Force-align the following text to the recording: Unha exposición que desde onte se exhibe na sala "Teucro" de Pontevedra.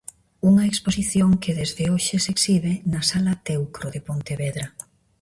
Unha 0.49 0.67
exposición 0.71 1.29
que 1.43 1.55
desde 1.59 1.83
onte 1.95 2.15
se 2.23 2.29
exhibe 2.35 2.73
na 2.91 3.01
sala 3.09 3.33
"Teucro" 3.47 3.87
de 3.95 4.01
Pontevedra. 4.07 4.67